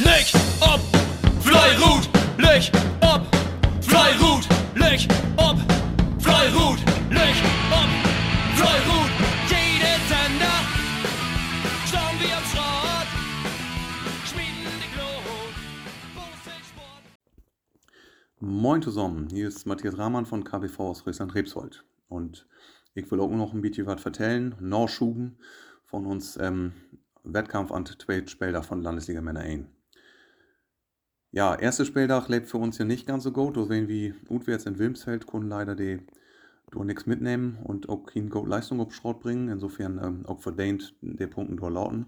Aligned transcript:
Leg 0.00 0.26
ob, 0.60 0.80
Fleirut, 1.40 2.08
leg 2.36 2.68
ob, 3.00 3.22
Fleirut, 3.80 4.44
leg 4.74 5.06
ob, 5.36 5.56
Fleirut, 6.20 6.80
leg 7.10 7.36
ob, 7.70 7.90
Fleirut. 8.56 9.10
Jede 9.48 9.94
Sender, 10.08 10.58
schauen 11.86 12.18
wir 12.18 12.36
am 12.36 12.44
Schrott, 12.50 13.08
schmieden 14.26 14.74
die 14.82 14.90
Glut. 14.96 15.54
Moin 18.40 18.82
zusammen, 18.82 19.28
hier 19.30 19.46
ist 19.46 19.64
Matthias 19.64 19.96
Rahmann 19.96 20.26
von 20.26 20.42
KBV 20.42 20.80
aus 20.80 21.02
Friesland-Rebsold. 21.02 21.84
Und 22.08 22.48
ich 22.94 23.08
will 23.12 23.20
auch 23.20 23.30
noch 23.30 23.54
ein 23.54 23.60
bisschen 23.60 23.86
was 23.86 24.02
vertellen, 24.02 24.56
nachschuben 24.58 25.38
von 25.84 26.04
uns 26.04 26.36
ähm, 26.36 26.72
Wettkampf 27.22 27.70
an 27.70 27.86
Spieltag 27.86 28.64
von 28.64 28.82
Landesliga 28.82 29.20
Männer 29.20 29.42
1. 29.42 29.68
Ja, 31.36 31.56
erste 31.56 31.84
Spieltag 31.84 32.28
lebt 32.28 32.46
für 32.46 32.58
uns 32.58 32.76
hier 32.76 32.86
nicht 32.86 33.08
ganz 33.08 33.24
so 33.24 33.32
gut. 33.32 33.56
Da 33.56 33.64
sehen 33.64 33.88
wie 33.88 34.14
Utwärts 34.30 34.66
in 34.66 34.78
Wilmsfeld 34.78 35.26
konnten 35.26 35.48
leider 35.48 35.74
die 35.74 35.98
du 36.70 36.84
nichts 36.84 37.06
mitnehmen 37.06 37.58
und 37.64 37.88
auch 37.88 38.06
keine 38.06 38.28
gute 38.28 38.48
Leistung 38.48 38.78
auf 38.78 38.94
Schrott 38.94 39.18
bringen. 39.18 39.48
Insofern 39.48 39.98
ähm, 40.00 40.26
auch 40.26 40.40
verdient 40.40 40.94
der 41.00 41.26
Punkten 41.26 41.56
dort 41.56 41.72
lauten. 41.72 42.06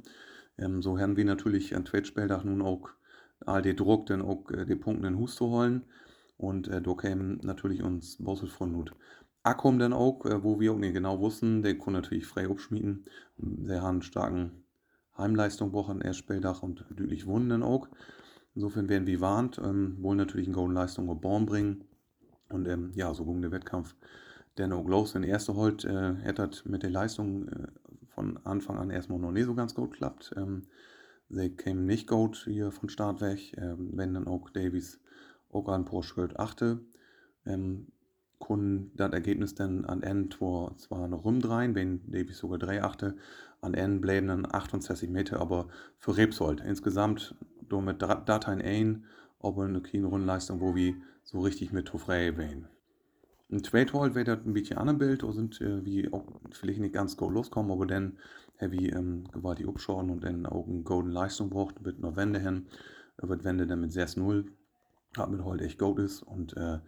Ähm, 0.59 0.81
so 0.81 0.97
haben 0.97 1.17
wir 1.17 1.25
natürlich 1.25 1.75
an 1.75 1.85
Tweet-Spieltag 1.85 2.45
nun 2.45 2.63
auch 2.63 2.89
all 3.45 3.63
die 3.63 3.75
Druck, 3.75 4.07
dann 4.07 4.23
auch 4.23 4.49
äh, 4.53 4.65
die 4.65 4.77
Punkte 4.77 5.09
in 5.09 5.15
den 5.15 5.21
Hus 5.21 5.35
zu 5.35 5.49
holen. 5.49 5.83
Und 6.37 6.69
äh, 6.69 6.81
da 6.81 6.95
kämen 6.95 7.41
natürlich 7.43 7.83
uns 7.83 8.19
Bossel 8.23 8.49
von 8.49 8.71
Nut. 8.71 8.93
Akkum 9.43 9.81
dann 9.81 9.93
auch, 9.93 10.25
äh, 10.25 10.45
wo 10.45 10.61
wir 10.61 10.71
auch 10.71 10.79
nicht 10.79 10.95
genau 10.95 11.19
wussten, 11.19 11.65
der 11.65 11.77
konnte 11.77 12.01
natürlich 12.03 12.27
frei 12.27 12.49
abschmieden. 12.49 13.07
Der 13.39 13.83
haben 13.83 14.03
starken 14.03 14.53
Heimleistung 15.19 15.73
brauchen 15.73 16.01
erst 16.01 16.21
Spieltag 16.21 16.63
und 16.63 16.85
deutlich 16.91 17.27
Wunden 17.27 17.49
dann 17.49 17.65
auch. 17.65 17.89
Insofern 18.57 18.89
werden 18.89 19.07
wir 19.07 19.21
warnt, 19.21 19.61
ähm, 19.63 19.99
wollen 20.01 20.17
natürlich 20.17 20.49
eine 20.49 20.73
Leistung 20.73 21.21
Born 21.21 21.45
bringen. 21.45 21.85
Und 22.49 22.67
ähm, 22.67 22.91
ja, 22.95 23.13
so 23.13 23.27
ging 23.27 23.43
der 23.43 23.53
Wettkampf 23.53 23.95
dann 24.55 24.73
auch 24.73 24.89
los. 24.89 25.15
In 25.15 25.25
erste 25.25 25.55
Holt 25.55 25.85
äh, 25.85 26.15
hätte 26.15 26.51
mit 26.65 26.83
der 26.83 26.91
Leistung 26.91 27.49
äh, 27.49 27.67
von 28.07 28.39
Anfang 28.45 28.79
an 28.79 28.91
erstmal 28.91 29.19
noch 29.19 29.31
nicht 29.31 29.45
so 29.45 29.55
ganz 29.55 29.75
gut 29.75 29.93
geklappt. 29.93 30.35
Ähm, 30.39 30.63
sie 31.29 31.51
kämen 31.51 31.85
nicht 31.85 32.09
gut 32.09 32.45
hier 32.45 32.73
von 32.73 32.89
Start 32.89 33.21
weg, 33.21 33.55
ähm, 33.59 33.91
wenn 33.93 34.15
dann 34.15 34.27
auch 34.27 34.49
Davies 34.49 35.01
auch 35.51 35.69
an 35.69 35.85
pro 35.85 36.01
Schritt 36.01 36.39
achte. 36.39 36.81
Ähm, 37.45 37.89
konnten 38.39 38.91
das 38.97 39.13
Ergebnis 39.13 39.55
dann 39.55 39.85
an 39.85 40.03
Ende 40.03 40.31
zwar 40.77 41.09
noch 41.09 41.25
rumdrehen, 41.25 41.75
wenn 41.75 42.11
Davies 42.11 42.39
sogar 42.39 42.59
drei 42.59 42.83
achte, 42.83 43.17
an 43.61 43.75
Ende 43.75 44.01
bleiben 44.01 44.29
dann 44.29 44.47
68 44.51 45.11
Meter, 45.11 45.41
aber 45.41 45.69
für 45.99 46.17
Rebsold 46.17 46.61
insgesamt 46.61 47.35
door 47.69 47.83
mit 47.83 48.03
Dateien 48.03 48.63
1 48.63 48.99
aber 49.41 49.65
eine 49.65 49.81
kleine 49.81 50.07
Rundleistung, 50.07 50.61
wo 50.61 50.75
wir 50.75 50.95
so 51.25 51.41
richtig 51.41 51.73
mit 51.73 51.89
frei 51.89 52.37
wählen. 52.37 52.69
Ein 53.51 53.63
Trade 53.63 53.93
Hall 53.93 54.15
wird 54.15 54.29
ein 54.29 54.53
bisschen 54.53 54.79
anderes 54.79 54.99
Bild, 54.99 55.23
da 55.23 55.33
sind 55.33 55.61
äh, 55.61 55.85
wie 55.85 56.13
auch 56.13 56.25
vielleicht 56.51 56.81
nicht 56.81 56.95
ganz 56.95 57.17
gut 57.17 57.33
loskommen, 57.33 57.71
aber 57.71 57.87
dann 57.87 58.19
heavy 58.57 58.89
ähm, 58.89 59.25
gewaltig 59.33 59.69
abschauen 59.69 60.11
und 60.11 60.25
dann 60.25 60.47
auch 60.47 60.67
eine 60.67 60.83
golden 60.83 61.13
Leistung 61.13 61.51
braucht, 61.51 61.85
wird 61.85 62.01
noch 62.01 62.17
Wende 62.17 62.41
hin, 62.41 62.67
wird 63.19 63.45
Wende 63.45 63.67
dann 63.69 63.83
mit 63.83 63.93
6-0, 63.93 64.47
hat 65.17 65.31
mit 65.31 65.45
Holt 65.45 65.61
echt 65.61 65.79
gut 65.79 66.01
ist 66.01 66.23
und 66.23 66.57
äh, 66.57 66.79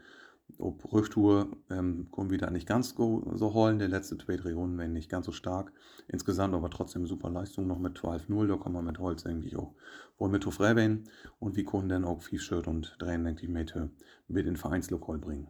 ob 0.58 0.92
Rücktour 0.92 1.48
ähm, 1.70 2.08
kommen 2.10 2.30
wieder 2.30 2.50
nicht 2.50 2.66
ganz 2.66 2.94
so, 2.96 3.54
holen. 3.54 3.78
Der 3.78 3.88
letzte 3.88 4.16
zwei 4.18 4.36
Drehrunden 4.36 4.78
werden 4.78 4.92
nicht 4.92 5.10
ganz 5.10 5.27
so 5.27 5.32
stark. 5.32 5.72
Insgesamt 6.08 6.54
aber 6.54 6.70
trotzdem 6.70 7.06
super 7.06 7.30
Leistung 7.30 7.66
noch 7.66 7.78
mit 7.78 7.98
12-0. 7.98 8.46
Da 8.46 8.56
kann 8.56 8.72
man 8.72 8.84
mit 8.84 8.98
Holz 8.98 9.26
eigentlich 9.26 9.56
auch 9.56 9.74
wohl 10.19 10.30
mit 10.30 10.44
Frei 10.44 10.98
Und 11.38 11.56
wie 11.56 11.64
können 11.64 11.88
dann 11.88 12.04
auch 12.04 12.22
5 12.22 12.41
Shirt 12.41 12.66
und 12.66 12.96
93 12.98 13.48
Meter 13.48 13.91
mit 14.26 14.46
in 14.46 14.56
Vereinslokal 14.56 15.19
bringen. 15.19 15.48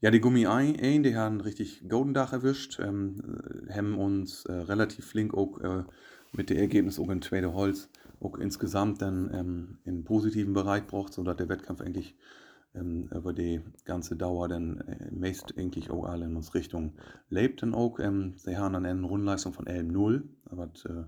Ja, 0.00 0.10
die 0.10 0.20
Gummi 0.20 0.46
1, 0.46 0.78
die 1.02 1.16
haben 1.16 1.40
richtig 1.40 1.88
Golden 1.88 2.12
Dach 2.12 2.32
erwischt, 2.32 2.78
ähm, 2.80 3.40
haben 3.70 3.96
uns 3.96 4.44
äh, 4.44 4.52
relativ 4.52 5.06
flink 5.06 5.32
auch 5.32 5.58
äh, 5.60 5.84
mit 6.32 6.50
dem 6.50 6.58
Ergebnis 6.58 6.98
auch 6.98 7.08
in 7.08 7.22
zweite 7.22 7.54
Holz 7.54 7.88
auch 8.20 8.36
insgesamt 8.38 9.02
dann 9.02 9.30
ähm, 9.32 9.78
in 9.84 10.04
positiven 10.04 10.54
Bereich 10.54 10.86
braucht, 10.86 11.12
sodass 11.12 11.36
der 11.36 11.48
Wettkampf 11.48 11.80
eigentlich 11.80 12.14
ähm, 12.76 13.08
über 13.14 13.32
die 13.32 13.60
ganze 13.84 14.16
Dauer 14.16 14.48
dann 14.48 14.80
äh, 14.80 15.10
meist 15.10 15.56
eigentlich 15.56 15.90
auch 15.90 16.04
alle 16.04 16.26
in 16.26 16.36
uns 16.36 16.54
Richtung 16.54 16.92
lebten 17.28 17.74
auch. 17.74 17.98
Ähm, 17.98 18.34
sie 18.36 18.56
haben 18.56 18.74
dann 18.74 18.86
eine 18.86 19.06
Rundleistung 19.06 19.52
von 19.52 19.66
11,0, 19.66 20.22
was 20.50 20.84
äh, 20.84 21.04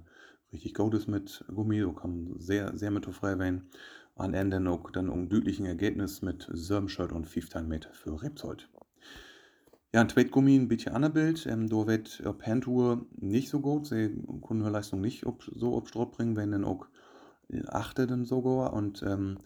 richtig 0.52 0.74
gut 0.74 0.94
ist 0.94 1.08
mit 1.08 1.44
Gummi, 1.54 1.80
so 1.80 1.92
kann 1.92 2.34
sehr, 2.38 2.76
sehr 2.76 2.90
mit 2.90 3.06
frei 3.06 3.38
werden. 3.38 3.68
An 4.16 4.34
Ende 4.34 4.58
noch 4.58 4.90
dann 4.90 5.10
ein 5.10 5.28
deutlichen 5.28 5.66
Ergebnis 5.66 6.22
mit 6.22 6.48
7 6.52 6.88
Shirt 6.88 7.12
und 7.12 7.26
15 7.26 7.68
Meter 7.68 7.90
für 7.92 8.20
Rebzold. 8.20 8.68
Ja, 9.94 10.02
ein 10.02 10.08
Tweetgummi 10.08 10.56
ein 10.56 10.68
bisschen 10.68 10.92
anderes 10.92 11.14
Bild. 11.14 11.46
Ähm, 11.46 11.68
da 11.68 11.86
wird 11.86 12.22
auf 12.26 12.44
Handtour 12.44 13.06
nicht 13.16 13.48
so 13.48 13.60
gut. 13.60 13.86
Sie 13.86 14.22
können 14.46 14.60
Leistung 14.60 15.00
nicht 15.00 15.24
ob, 15.24 15.44
so 15.54 15.74
auf 15.74 15.88
Strott 15.88 16.12
bringen, 16.12 16.36
wenn 16.36 16.50
dann 16.50 16.64
auch 16.64 16.86
achte 17.68 18.06
dann 18.06 18.26
sogar. 18.26 18.74
Und 18.74 19.02
ähm, 19.02 19.38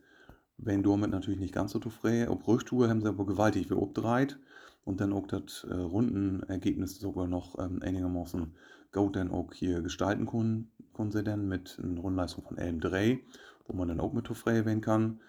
wenn 0.64 0.82
damit 0.82 1.10
natürlich 1.10 1.40
nicht 1.40 1.54
ganz 1.54 1.72
so 1.72 1.78
zufrieden. 1.78 2.28
Auf 2.28 2.46
Rücktour 2.46 2.88
haben 2.88 3.00
sie 3.00 3.08
aber 3.08 3.26
gewaltig 3.26 3.70
wie 3.70 3.74
abgedreht 3.74 4.38
und 4.84 5.00
dann 5.00 5.12
auch 5.12 5.26
das 5.26 5.64
äh, 5.68 5.74
Rundenergebnis 5.74 6.98
sogar 6.98 7.26
noch 7.26 7.58
ähm, 7.58 7.80
einigermaßen 7.82 8.52
gut 8.92 9.16
dann 9.16 9.30
auch 9.30 9.52
hier 9.52 9.80
gestalten 9.80 10.26
können, 10.26 10.70
können 10.94 11.10
sie 11.10 11.22
dann 11.22 11.48
mit 11.48 11.78
einer 11.82 12.00
Rundleistung 12.00 12.44
von 12.44 12.56
11,3, 12.58 13.20
wo 13.66 13.76
man 13.76 13.88
dann 13.88 14.00
auch 14.00 14.12
mit 14.12 14.26
zufrieden 14.26 14.66
werden 14.66 14.80
kann. 14.80 15.20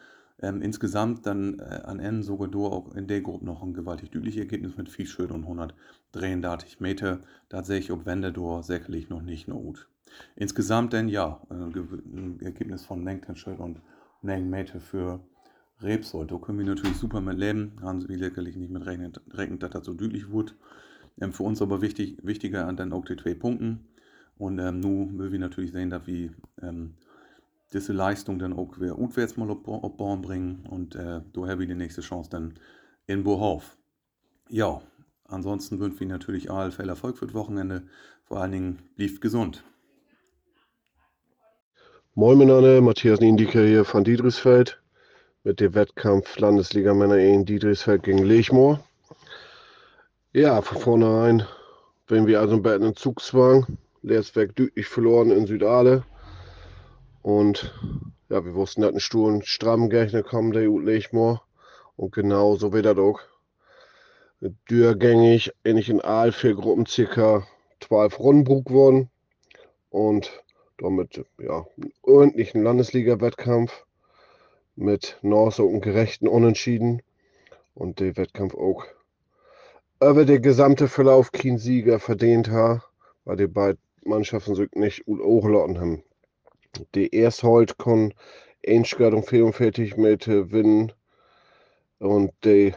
Ähm, 0.42 0.62
insgesamt 0.62 1.26
dann 1.26 1.60
äh, 1.60 1.82
an 1.86 2.00
Ende 2.00 2.24
sogar 2.24 2.48
durch 2.48 2.74
auch 2.74 2.96
in 2.96 3.08
der 3.08 3.22
Gruppe 3.22 3.46
noch 3.46 3.64
ein 3.64 3.74
gewaltig 3.74 4.12
deutliches 4.12 4.42
Ergebnis 4.42 4.76
mit 4.76 4.90
4 4.90 5.06
Schritt 5.06 5.32
und 5.32 5.44
133 5.44 6.80
Meter. 6.80 7.20
Da 7.50 7.64
sehe 7.64 7.80
ich 7.80 7.92
ob 7.92 8.06
Wende 8.06 8.34
durch 8.34 8.66
sicherlich 8.66 9.10
noch 9.10 9.22
nicht 9.22 9.48
gut. 9.48 9.88
Insgesamt 10.36 10.94
dann 10.94 11.08
ja, 11.08 11.42
äh, 11.50 11.54
ein 11.54 12.40
Ergebnis 12.42 12.84
von 12.84 13.04
19 13.04 13.36
Schritt 13.36 13.60
und 13.60 13.80
Meter 14.24 14.80
für 14.80 15.20
Rebsold. 15.82 16.32
Da 16.32 16.38
können 16.38 16.60
wir 16.60 16.66
natürlich 16.66 16.98
super 16.98 17.22
mit 17.22 17.38
leben. 17.38 17.74
Haben 17.82 18.08
wir 18.08 18.18
sicherlich 18.18 18.56
nicht 18.56 18.72
mit 18.72 18.86
rechnen, 18.86 19.14
dass 19.60 19.72
das 19.72 19.86
so 19.86 19.94
deutlich 19.94 20.32
wird. 20.32 20.56
Ähm, 21.20 21.34
für 21.34 21.44
uns 21.44 21.62
aber 21.62 21.82
wichtig, 21.82 22.18
wichtiger 22.24 22.68
an 22.68 22.78
den 22.78 22.94
auch 22.94 23.06
die 23.06 23.18
zwei 23.18 23.34
Punkten. 23.36 23.88
Und 24.38 24.60
ähm, 24.60 24.80
nun 24.80 25.20
will 25.20 25.32
wir 25.32 25.40
natürlich 25.40 25.72
sehen, 25.72 25.90
dass 25.90 26.08
wir 26.08 26.32
ähm, 26.62 26.96
diese 27.74 27.94
Leistung 27.94 28.40
dann 28.40 28.54
auch 28.54 28.80
wieder 28.80 28.98
auswärts 28.98 29.38
mal 29.38 29.50
auf, 29.50 29.68
auf 29.68 30.22
bringen. 30.22 30.66
Und 30.70 30.96
äh, 30.96 31.22
da 31.34 31.42
haben 31.48 31.60
wir 31.60 31.68
die 31.68 31.76
nächste 31.76 32.02
Chance 32.02 32.30
dann 32.30 32.54
in 33.06 33.24
Bohauf. 33.24 33.78
Ja, 34.50 34.82
ansonsten 35.26 35.80
wünschen 35.80 36.00
wir 36.02 36.08
natürlich 36.08 36.50
all 36.50 36.72
viel 36.72 36.90
Erfolg 36.90 37.18
für 37.18 37.26
das 37.26 37.36
Wochenende. 37.36 37.84
Vor 38.26 38.42
allen 38.42 38.52
Dingen 38.52 38.80
blieb 38.96 39.22
gesund. 39.22 39.64
Moin 42.16 42.38
miteinander, 42.38 42.80
Matthias 42.82 43.20
Niendiker 43.22 43.66
hier 43.66 43.86
von 43.86 44.04
Diedrichsfeld 44.04 44.80
mit 45.44 45.60
dem 45.60 45.74
Wettkampf 45.74 46.38
Landesliga 46.38 46.94
Männer 46.94 47.18
in 47.18 47.44
Diedrichsfeld 47.44 48.04
gegen 48.04 48.20
Lechmoor. 48.20 48.84
Ja, 50.32 50.62
von 50.62 50.78
vornherein 50.80 51.48
wenn 52.08 52.28
wir 52.28 52.40
also 52.40 52.56
im 52.56 52.62
Bett 52.62 52.82
einen 52.82 52.96
Zugzwang. 52.96 53.66
Leerswerk 54.04 54.56
deutlich 54.56 54.86
verloren 54.86 55.32
in 55.32 55.48
Südale. 55.48 56.04
Und 57.24 57.74
ja, 58.30 58.46
wir 58.46 58.54
wussten, 58.54 58.82
dass 58.82 58.94
ein 58.94 59.20
und 59.20 59.48
stramm 59.48 59.90
gerechnet 59.90 60.28
kommen, 60.28 60.52
der 60.52 60.70
Ut 60.70 60.84
Lechmoor. 60.84 61.42
Und 61.96 62.14
genau 62.14 62.56
so 62.58 62.74
wird 62.74 62.86
das 62.86 62.98
auch. 63.00 63.22
Dürrgängig, 64.70 65.52
ähnlich 65.64 65.90
in 65.90 66.02
Aal, 66.02 66.32
vier 66.32 66.54
Gruppen, 66.54 66.86
circa 66.86 67.48
12 67.80 68.20
Rundenbrug 68.20 68.70
wurden. 68.70 69.10
Und 69.90 70.30
damit 70.78 71.24
ja, 71.40 71.66
ordentlichen 72.02 72.64
Landesliga-Wettkampf 72.64 73.86
mit 74.76 75.18
so 75.22 75.70
einem 75.70 75.82
gerechten 75.82 76.28
Unentschieden 76.28 77.02
und 77.74 78.00
der 78.00 78.18
Wettkampf 78.18 78.56
auch 78.56 78.86
über 80.02 80.26
den 80.26 80.42
gesamten 80.42 80.88
Verlauf 80.88 81.32
kein 81.32 81.58
Sieger 81.58 82.00
verdient 82.00 82.50
hat, 82.50 82.82
weil 83.26 83.38
die 83.38 83.48
beiden 83.48 83.80
Mannschaften 84.04 84.56
sich 84.56 84.70
nicht 84.74 85.06
hochgeladen 85.08 85.80
haben. 85.80 86.04
Die 86.96 87.14
erste 87.16 87.48
Holt 87.48 87.78
kann 87.78 88.14
1 88.66 88.94
und 88.94 89.26
44 89.26 89.98
Meter 89.98 90.44
gewinnen 90.44 90.92
und 92.00 92.32
die 92.44 92.74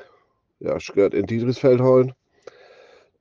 ja, 0.60 0.78
Skirt 0.78 1.14
in 1.14 1.26
Diedrichsfeld 1.26 1.80
holen. 1.80 2.12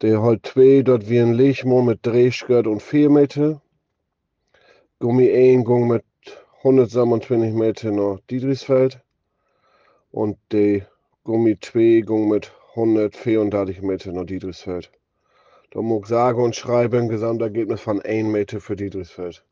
Der 0.02 0.22
holt 0.22 0.46
2, 0.46 0.82
dort 0.84 1.10
wie 1.10 1.20
ein 1.20 1.34
Lechmo 1.34 1.82
mit 1.82 2.00
3 2.04 2.32
Skirt 2.32 2.68
und 2.68 2.82
4 2.82 3.10
Meter. 3.10 3.62
Gummi 5.06 5.32
1 5.32 5.66
ging 5.66 5.88
mit 5.88 6.04
127 6.64 7.54
Meter 7.54 7.92
nach 7.92 8.20
Diedrichsfeld 8.28 9.00
und 10.10 10.40
die 10.52 10.82
Gummi 11.24 11.60
2 11.60 12.02
ging 12.02 12.28
mit 12.28 12.52
134 12.72 13.84
Meter 13.84 14.12
nach 14.14 14.26
Diedrichsfeld. 14.26 14.92
Da 15.70 15.84
muss 15.84 16.02
ich 16.02 16.08
sagen 16.08 16.42
und 16.42 16.56
schreiben 16.56 17.02
ein 17.02 17.10
Gesamtergebnis 17.10 17.82
von 17.82 18.02
1 18.02 18.28
Meter 18.30 18.60
für 18.60 18.76
Diedrichsfeld. 18.76 19.46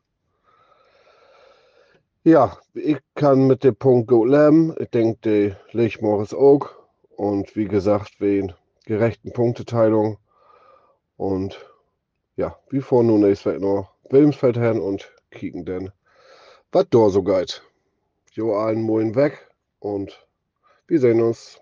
Ja, 2.24 2.58
ich 2.72 2.98
kann 3.14 3.46
mit 3.46 3.62
dem 3.62 3.76
Punkt 3.76 4.08
gut 4.08 4.28
leben. 4.28 4.74
Ich 4.80 4.90
denke, 4.90 5.18
die 5.24 5.76
Lichtmoor 5.76 6.20
ist 6.20 6.34
auch. 6.34 6.70
Und 7.14 7.54
wie 7.54 7.66
gesagt, 7.66 8.20
wegen 8.20 8.54
gerechten 8.86 9.32
Punkteteilung. 9.32 10.18
Und 11.16 11.64
ja, 12.34 12.58
wie 12.70 12.80
vor 12.80 13.04
nun 13.04 13.22
ist 13.22 13.46
noch 13.46 13.92
Wilmsfeld 14.10 14.56
hin 14.58 14.80
und 14.80 15.13
kicken 15.34 15.64
denn, 15.64 15.90
was 16.72 16.86
da 16.90 17.08
so 17.10 17.22
geht. 17.22 17.62
Jo, 18.32 18.56
allen 18.56 18.82
Moin 18.82 19.14
weg 19.14 19.48
und 19.80 20.26
wir 20.86 21.00
sehen 21.00 21.20
uns. 21.20 21.60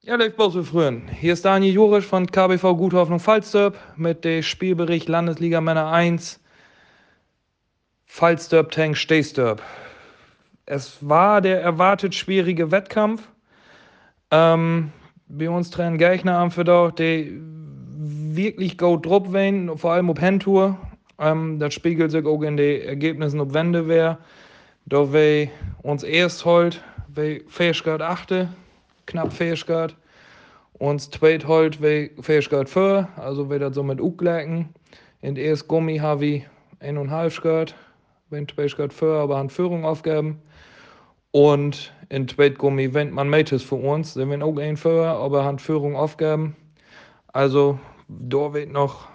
Ja, 0.00 0.18
Bosse 0.36 0.64
Frühen. 0.64 1.08
Hier 1.08 1.32
ist 1.32 1.44
Daniel 1.44 1.72
Jurisch 1.72 2.04
von 2.04 2.26
KBV 2.26 2.76
Guthoffnung 2.76 3.20
Falsterb 3.20 3.78
mit 3.96 4.24
dem 4.24 4.42
Spielbericht 4.42 5.08
Landesliga 5.08 5.62
Männer 5.62 5.90
1. 5.90 6.40
Falsterb 8.04 8.70
Tank 8.70 8.98
Stehsterb. 8.98 9.62
Es 10.66 10.98
war 11.00 11.40
der 11.40 11.62
erwartet 11.62 12.14
schwierige 12.14 12.70
Wettkampf. 12.70 13.26
Ähm, 14.30 14.92
bei 15.26 15.48
uns 15.48 15.70
trennen 15.70 15.96
Gegner 15.96 16.38
am 16.38 16.50
Verdau, 16.50 16.90
die 16.90 17.40
wirklich 18.36 18.76
drauf 18.76 19.32
waren, 19.32 19.76
vor 19.78 19.92
allem 19.92 20.10
auf 20.10 20.20
Handtour. 20.20 20.78
Ähm, 21.18 21.58
das 21.58 21.74
spiegelt 21.74 22.10
sich 22.10 22.24
auch 22.26 22.42
in 22.42 22.56
den 22.56 22.82
Ergebnissen 22.82 23.40
auf 23.40 23.54
Wendewehr. 23.54 24.18
Da 24.86 25.12
wir 25.12 25.48
uns 25.82 26.02
erst 26.02 26.44
holt, 26.44 26.82
wir 27.08 27.40
Fähigkeit 27.48 28.02
achte, 28.02 28.48
knapp 29.06 29.32
Fähigkeit. 29.32 29.94
Uns 30.74 31.08
zweit 31.08 31.46
holt, 31.46 31.80
wir 31.80 32.10
Fähigkeit 32.20 32.68
für, 32.68 33.08
also 33.16 33.48
wir 33.48 33.58
das 33.58 33.74
so 33.74 33.82
mit 33.82 34.00
Uglecken. 34.00 34.68
In 35.22 35.36
der 35.36 35.46
ersten 35.46 35.68
Gummi 35.68 35.98
habe 35.98 36.26
ich 36.26 36.46
eineinhalb 36.80 37.32
Skirt, 37.32 37.74
wenn 38.30 38.48
Fähigkeit 38.48 38.92
für, 38.92 39.20
aber 39.20 39.36
an 39.36 39.48
Führung 39.48 39.84
aufgeben. 39.84 40.42
Und 41.30 41.92
in 42.10 42.28
Zweitgummi 42.28 42.92
wendet 42.92 43.14
man 43.14 43.28
Mates 43.28 43.62
für 43.62 43.76
uns, 43.76 44.14
sind 44.14 44.30
wir 44.30 44.44
auch 44.44 44.58
ein 44.58 44.76
für, 44.76 45.06
aber 45.06 45.42
an 45.42 45.58
Führung 45.58 45.96
aufgeben. 45.96 46.54
Also 47.32 47.78
da 48.08 48.52
wird 48.52 48.70
noch 48.70 49.08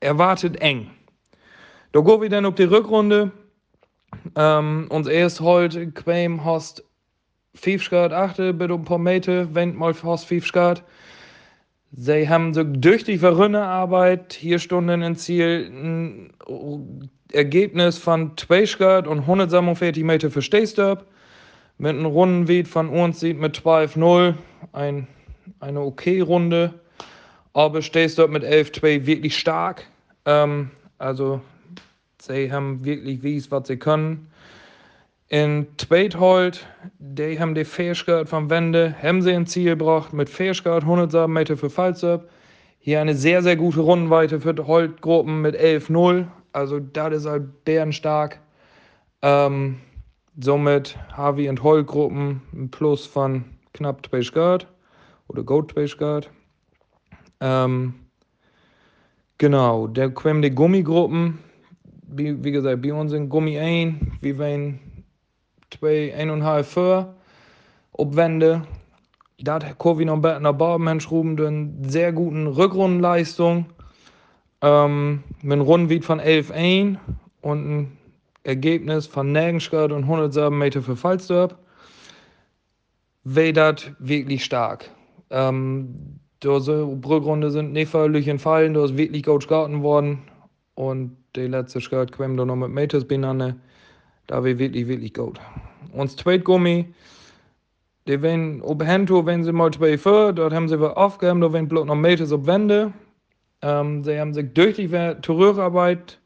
erwartet 0.00 0.60
eng. 0.60 0.90
Da 1.92 2.00
gehen 2.00 2.20
wir 2.20 2.28
dann 2.28 2.46
auf 2.46 2.54
die 2.54 2.64
Rückrunde. 2.64 3.32
Ähm, 4.34 4.86
uns 4.90 5.06
erst 5.06 5.40
heute 5.40 5.92
hast 6.44 6.84
5 7.54 7.82
Skat 7.82 8.12
achte, 8.12 8.52
bitte 8.52 8.74
ein 8.74 8.84
paar 8.84 8.98
Meter, 8.98 9.54
wenn 9.54 9.74
mal 9.76 9.94
5 9.94 10.46
Skat. 10.46 10.84
Sie 11.92 12.28
haben 12.28 12.52
so 12.52 12.62
durch 12.64 13.04
die 13.04 13.18
Verrünne-Arbeit 13.18 14.34
hier 14.34 14.58
Stunden 14.58 15.02
ins 15.02 15.24
Ziel 15.24 15.70
ein 15.72 17.10
Ergebnis 17.32 17.98
von 17.98 18.36
2 18.36 18.66
Skat 18.66 19.06
und 19.06 19.20
147 19.20 20.04
Meter 20.04 20.30
für 20.30 20.42
Stehstab. 20.42 21.06
Mit 21.78 21.90
einem 21.90 22.06
Rundenweg 22.06 22.66
von 22.66 22.88
uns 22.88 23.20
sieht 23.20 23.38
mit 23.38 23.58
12-0 23.58 24.34
ein, 24.72 25.06
eine 25.60 25.80
okay 25.80 26.20
Runde. 26.20 26.74
Aber 27.56 27.80
Stehstab 27.80 28.28
mit 28.28 28.44
11-2 28.44 29.06
wirklich 29.06 29.38
stark. 29.38 29.86
Ähm, 30.26 30.72
also 30.98 31.40
sie 32.20 32.52
haben 32.52 32.84
wirklich 32.84 33.22
wies, 33.22 33.50
was 33.50 33.68
sie 33.68 33.78
können. 33.78 34.30
In 35.28 35.66
Tweethold, 35.78 36.66
die 36.98 37.40
haben 37.40 37.54
die 37.54 37.64
Fähigkeit 37.64 38.28
vom 38.28 38.50
Wende, 38.50 38.94
haben 39.00 39.22
sie 39.22 39.32
ein 39.32 39.46
Ziel 39.46 39.70
gebracht 39.70 40.12
mit 40.12 40.28
Fähigkeit 40.28 40.82
107 40.82 41.32
Meter 41.32 41.56
für 41.56 41.70
Fallstab. 41.70 42.28
Hier 42.78 43.00
eine 43.00 43.14
sehr, 43.14 43.42
sehr 43.42 43.56
gute 43.56 43.80
Rundenweite 43.80 44.38
für 44.38 44.54
Holt-Gruppen 44.66 45.40
mit 45.40 45.58
11-0. 45.58 46.26
Also 46.52 46.78
das 46.78 47.14
ist 47.14 47.26
halt 47.26 47.64
bärenstark. 47.64 48.38
Ähm, 49.22 49.80
somit 50.38 50.98
Harvey 51.10 51.48
und 51.48 51.62
Holt-Gruppen 51.62 52.42
ein 52.52 52.70
Plus 52.70 53.06
von 53.06 53.46
knapp 53.72 54.06
2 54.10 54.20
Grad 54.30 54.66
oder 55.28 55.42
gut 55.42 55.72
2 55.72 55.86
Grad. 55.96 56.30
Ähm, 57.40 57.94
genau, 59.38 59.86
der 59.86 60.10
kommen 60.10 60.42
die 60.42 60.50
Gummigruppen. 60.50 61.38
Wie, 62.08 62.42
wie 62.44 62.52
gesagt, 62.52 62.82
bei 62.82 62.92
uns 62.92 63.10
sind 63.10 63.28
Gummi 63.28 63.58
1, 63.58 63.96
wir 64.20 64.38
wollen 64.38 64.78
2, 65.70 66.14
1,5 66.16 66.62
für 66.62 67.14
Obwände. 67.92 68.62
Da 69.38 69.54
hat 69.54 69.78
Kovi 69.78 70.04
noch 70.04 70.22
ein 70.22 70.42
nach 70.42 70.52
Barben 70.52 71.00
schrauben, 71.00 71.38
eine 71.38 71.90
sehr 71.90 72.12
guten 72.12 72.46
Rückrundenleistung. 72.46 73.66
Ähm, 74.62 75.22
mit 75.42 75.52
einem 75.52 75.62
Rundenweg 75.62 76.04
von 76.04 76.20
11,1 76.20 76.96
und 77.42 77.70
ein 77.70 77.98
Ergebnis 78.44 79.06
von 79.06 79.32
Nägenschgard 79.32 79.92
und 79.92 80.04
107 80.04 80.56
Meter 80.56 80.80
für 80.80 80.96
Falsterb. 80.96 81.58
Wäre 83.24 83.52
das 83.52 83.90
wirklich 83.98 84.44
stark. 84.44 84.88
Ähm, 85.30 86.20
diese 86.42 86.82
Rückrunde 86.82 87.50
sind 87.50 87.72
nicht 87.72 87.90
völlig 87.90 88.28
entfallen, 88.28 88.74
da 88.74 88.84
ist 88.84 88.96
wirklich 88.96 89.24
gut 89.24 89.46
geschaut 89.46 89.72
worden. 89.82 90.22
Und 90.74 91.16
die 91.34 91.46
letzte 91.46 91.80
Skirt 91.80 92.12
kam 92.12 92.36
dann 92.36 92.48
noch 92.48 92.56
mit 92.56 92.70
Meters 92.70 93.04
beieinander. 93.04 93.56
Da 94.26 94.36
war 94.36 94.44
wirklich, 94.44 94.88
wirklich 94.88 95.14
gut. 95.14 95.40
Und 95.92 96.10
das 96.10 96.16
zweite 96.16 96.44
Gummi, 96.44 96.86
die 98.06 98.20
wenn 98.20 98.60
ob 98.62 98.84
Handtour, 98.84 99.24
wenn 99.26 99.44
sie 99.44 99.52
mal 99.52 99.70
zwei 99.70 99.96
für, 99.96 100.32
dort 100.32 100.52
haben 100.52 100.68
sie 100.68 100.80
wir 100.80 100.96
aufgegeben, 100.96 101.40
da 101.40 101.52
wenn 101.52 101.68
bloß 101.68 101.86
noch 101.86 101.94
Meters 101.94 102.32
auf 102.32 102.46
Wände. 102.46 102.92
Ähm, 103.62 104.04
sie 104.04 104.18
haben 104.20 104.34
sich 104.34 104.52
durch 104.52 104.76
die 104.76 104.88
Tourierarbeit 105.22 106.20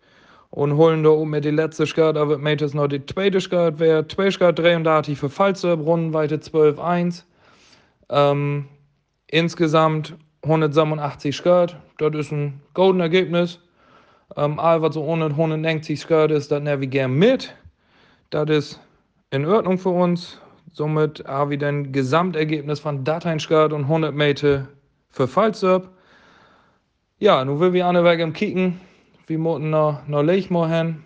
und 0.51 0.77
holen 0.77 1.05
da 1.05 1.11
oben 1.11 1.31
mit 1.31 1.45
die 1.45 1.51
letzte 1.51 1.85
da 1.85 2.29
wird 2.29 2.41
Meters 2.41 2.75
noch 2.75 2.89
die 2.89 3.05
zweite 3.07 3.41
Skirt, 3.41 3.79
wäre 3.79 4.07
zwei 4.09 4.31
Skirt 4.31 4.59
33 4.59 5.17
für 5.17 5.31
Falster, 5.31 5.75
Rundenweite 5.75 6.37
12,1. 6.37 7.23
Ähm, 8.09 8.67
insgesamt 9.31 10.17
187 10.43 11.35
Skirt, 11.35 11.77
das 11.99 12.15
ist 12.15 12.32
ein 12.32 12.61
golden 12.75 13.00
Ergebnis. 13.00 13.61
Ähm, 14.37 14.59
all 14.59 14.81
was 14.81 14.94
so 14.94 15.03
ohne 15.03 15.27
190 15.27 15.99
Skirt 16.00 16.31
ist, 16.31 16.50
das 16.50 16.62
nehmen 16.62 16.81
wir 16.81 16.88
gern 16.88 17.12
mit. 17.12 17.55
Das 18.31 18.49
ist 18.49 18.81
in 19.31 19.44
Ordnung 19.44 19.79
für 19.79 19.91
uns. 19.91 20.41
Somit 20.73 21.25
haben 21.27 21.50
wir 21.50 21.59
dann 21.59 21.93
Gesamtergebnis 21.93 22.81
von 22.81 23.03
Dateinskirt 23.05 23.73
und 23.73 23.82
100 23.82 24.15
Meter 24.15 24.69
für 25.11 25.27
Fallserb. 25.27 25.88
Ja, 27.19 27.44
nun 27.44 27.59
will 27.61 27.73
wir 27.73 27.87
alle 27.87 28.05
weg 28.05 28.21
im 28.21 28.33
Kicken. 28.33 28.81
Wir 29.26 29.38
müssen 29.38 29.71
noch, 29.71 30.06
noch 30.06 30.23
Leichmoor 30.23 30.69
hin. 30.69 31.03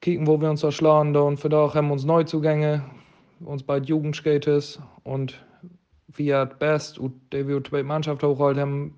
Kicken, 0.00 0.26
wo 0.26 0.40
wir 0.40 0.50
uns 0.50 0.60
da 0.60 0.70
schlagen. 0.70 1.14
Da 1.14 1.20
und 1.20 1.38
für 1.38 1.48
da 1.48 1.72
haben 1.74 1.88
wir 1.88 1.94
uns 1.94 2.04
Neuzugänge. 2.04 2.84
Uns 3.40 3.62
bei 3.62 3.78
Jugendskaters 3.78 4.80
und 5.04 5.40
wir 6.14 6.46
Best 6.46 6.98
und 6.98 7.14
der 7.32 7.84
Mannschaft 7.84 8.22
hochhalten 8.22 8.60
haben 8.60 8.94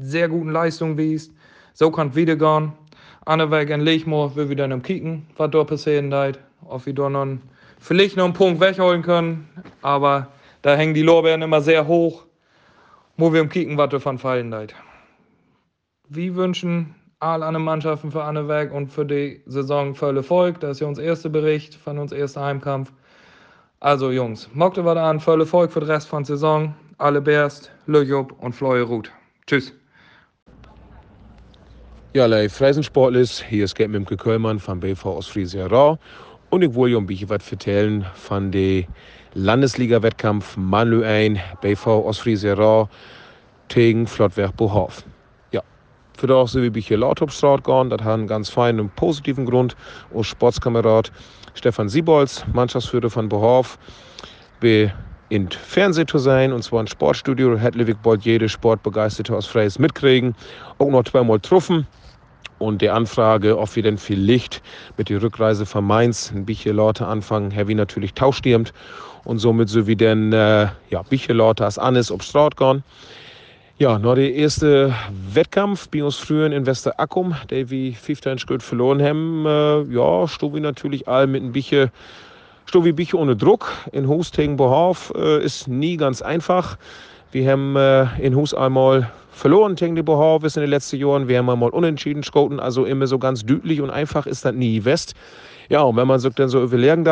sehr 0.00 0.28
guten 0.28 0.50
Leistung 0.50 0.96
wies. 0.96 1.32
So 1.74 1.90
kann 1.90 2.08
es 2.08 2.16
wieder 2.16 2.36
gehen. 2.36 2.72
Weg 3.50 3.70
in 3.70 3.80
Leichmoor 3.80 4.34
will 4.36 4.48
wir 4.48 4.56
dann 4.56 4.72
Kicken, 4.82 5.26
was 5.36 5.50
da 5.50 5.64
passieren 5.64 6.10
wird. 6.10 6.38
Ob 6.64 6.86
wir 6.86 6.94
da 6.94 7.08
noch 7.08 7.38
vielleicht 7.78 8.16
noch 8.16 8.24
einen 8.24 8.34
Punkt 8.34 8.60
wegholen 8.60 9.02
können. 9.02 9.48
Aber 9.82 10.28
da 10.62 10.76
hängen 10.76 10.94
die 10.94 11.02
Lorbeeren 11.02 11.42
immer 11.42 11.60
sehr 11.60 11.86
hoch. 11.86 12.24
Wo 13.16 13.32
wir 13.32 13.40
im 13.40 13.48
Kicken, 13.48 13.76
was 13.76 13.90
davon 13.90 14.18
fallen 14.18 14.50
wird. 14.50 14.74
Wir 16.08 16.34
wünschen 16.34 16.94
alle 17.20 17.58
Mannschaften 17.58 18.10
für 18.10 18.24
Weg 18.48 18.72
und 18.72 18.88
für 18.88 19.06
die 19.06 19.40
Saison 19.46 19.94
voll 19.94 20.16
Erfolg. 20.16 20.60
Das 20.60 20.72
ist 20.72 20.80
ja 20.80 20.86
unser 20.86 21.02
erster 21.02 21.28
Bericht 21.28 21.74
von 21.74 21.98
uns 21.98 22.12
erster 22.12 22.42
Heimkampf. 22.42 22.92
Also 23.84 24.10
Jungs, 24.10 24.48
mockte 24.54 24.82
wir 24.82 24.94
da 24.94 25.10
an, 25.10 25.20
voll 25.20 25.40
Erfolg 25.40 25.70
für 25.70 25.80
den 25.80 25.90
Rest 25.90 26.08
von 26.08 26.22
der 26.22 26.36
Saison. 26.36 26.74
Alle 26.96 27.20
Bärst, 27.20 27.70
Löjob 27.86 28.32
und 28.40 28.54
Floye 28.54 28.80
Ruth. 28.80 29.10
Tschüss. 29.46 29.74
Ja, 32.14 32.24
lei 32.24 32.48
Freisensportlis, 32.48 33.44
hier 33.46 33.66
ist 33.66 33.74
Gerd 33.74 33.90
Mimke 33.90 34.16
Köllmann 34.16 34.58
von 34.58 34.80
BV 34.80 35.04
aus 35.04 35.26
Friesia 35.26 35.98
Und 36.48 36.62
ich 36.62 36.74
wollte 36.74 36.96
ein 36.96 37.04
bisschen 37.04 37.28
was 37.28 37.52
erzählen 37.52 38.06
von 38.14 38.50
dem 38.50 38.86
Landesliga-Wettkampf 39.34 40.56
Manlü 40.56 41.04
ein, 41.04 41.38
BV 41.60 41.86
aus 41.86 42.20
Friesia 42.20 42.88
gegen 43.68 44.06
Flottwerk 44.06 44.56
Bohof. 44.56 45.04
Für 46.16 46.26
das 46.28 46.52
sind 46.52 46.74
wir 46.74 46.80
hier 46.80 46.98
laut 46.98 47.20
auf 47.22 47.32
Straat 47.32 47.64
gegangen, 47.64 47.90
das 47.90 48.00
hat 48.02 48.14
einen 48.14 48.26
ganz 48.26 48.48
feinen 48.48 48.80
und 48.80 48.94
positiven 48.96 49.46
Grund. 49.46 49.76
Als 50.14 50.28
Sportskamerad 50.28 51.10
Stefan 51.54 51.88
Siebols, 51.88 52.44
Mannschaftsführer 52.52 53.10
von 53.10 53.28
Bohof, 53.28 53.78
wir 54.60 54.92
in 55.28 55.50
Fernsehen 55.50 56.06
zu 56.06 56.18
sein, 56.18 56.52
und 56.52 56.62
zwar 56.62 56.80
ein 56.80 56.86
Sportstudio, 56.86 57.58
hat 57.58 57.74
Ludwig 57.74 57.96
bald 58.02 58.22
jede 58.24 58.48
Sportbegeisterte 58.48 59.34
aus 59.36 59.46
Freies 59.46 59.78
mitkriegen, 59.78 60.34
auch 60.78 60.90
noch 60.90 61.04
zweimal 61.04 61.40
truffen 61.40 61.86
und 62.58 62.80
die 62.80 62.90
Anfrage, 62.90 63.58
ob 63.58 63.74
wir 63.74 63.82
denn 63.82 63.98
viel 63.98 64.18
Licht 64.18 64.62
mit 64.96 65.08
der 65.08 65.20
Rückreise 65.20 65.66
von 65.66 65.84
Mainz 65.84 66.30
ein 66.30 66.44
bisschen 66.44 66.76
Leute 66.76 67.06
anfangen, 67.06 67.50
Herr 67.50 67.66
wie 67.68 67.74
natürlich 67.74 68.14
tauschstirmt 68.14 68.72
und 69.24 69.38
somit 69.38 69.68
so 69.68 69.86
wie 69.86 69.96
denn 69.96 70.32
äh, 70.32 70.68
ja, 70.90 71.02
bisschen 71.08 71.36
Leute 71.36 71.64
als 71.64 71.78
Annes 71.78 72.10
ob 72.10 72.22
Straut 72.22 72.56
gehen. 72.56 72.84
Ja, 73.76 73.98
noch 73.98 74.14
der 74.14 74.32
erste 74.32 74.94
Wettkampf 75.32 75.88
bei 75.88 76.04
uns 76.04 76.14
früher 76.14 76.46
in 76.46 76.64
Westerackum, 76.64 77.34
der 77.50 77.70
wir 77.70 77.92
15 77.92 78.38
Schritt 78.38 78.62
verloren 78.62 79.02
haben. 79.02 79.44
Äh, 79.46 79.92
ja, 79.92 80.28
wir 80.54 80.60
natürlich 80.60 81.08
all 81.08 81.26
mit 81.26 81.42
ein 81.42 81.50
bisschen, 81.50 81.90
wie 82.84 82.90
ein 82.90 82.94
bisschen 82.94 83.18
ohne 83.18 83.34
Druck. 83.34 83.72
In 83.90 84.06
Hostegen 84.06 84.56
Behauf 84.56 85.12
äh, 85.16 85.44
ist 85.44 85.66
nie 85.66 85.96
ganz 85.96 86.22
einfach. 86.22 86.78
Wir 87.32 87.50
haben 87.50 87.74
äh, 87.74 88.04
in 88.24 88.36
Hus 88.36 88.54
einmal 88.54 89.10
verloren 89.32 89.74
gegen 89.74 89.96
die 89.96 90.04
Behauf 90.04 90.44
in 90.44 90.60
den 90.62 90.70
letzten 90.70 90.98
Jahren. 90.98 91.26
Wir 91.26 91.38
haben 91.38 91.50
einmal 91.50 91.70
unentschieden 91.70 92.20
geschoten, 92.20 92.60
also 92.60 92.84
immer 92.84 93.08
so 93.08 93.18
ganz 93.18 93.44
düdlich 93.44 93.80
und 93.80 93.90
einfach 93.90 94.26
ist 94.26 94.44
das 94.44 94.54
nie 94.54 94.84
West. 94.84 95.14
Ja, 95.68 95.82
und 95.82 95.96
wenn 95.96 96.06
man 96.06 96.20
sich 96.20 96.32
dann 96.34 96.48
so 96.48 96.62
überlegen 96.62 97.04